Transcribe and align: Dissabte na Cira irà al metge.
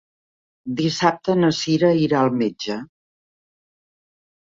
Dissabte 0.79 1.35
na 1.43 1.53
Cira 1.59 1.93
irà 2.07 2.25
al 2.25 2.35
metge. 2.41 2.83